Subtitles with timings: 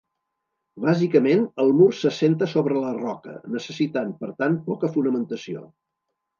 [0.85, 5.67] Bàsicament el mur s'assenta sobre la roca, necessitant, per tant, poca fonamentació.